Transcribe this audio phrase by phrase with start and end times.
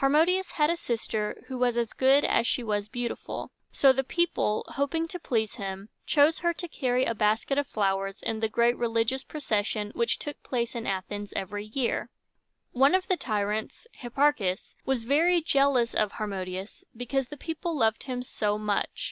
[0.00, 4.62] Harmodius had a sister who was as good as she was beautiful: so the people,
[4.68, 8.76] hoping to please him, chose her to carry a basket of flowers in the great
[8.76, 12.10] religious procession which took place in Athens every year.
[12.72, 18.22] One of the tyrants, Hipparchus, was very jealous of Harmodius, because the people loved him
[18.22, 18.98] so much.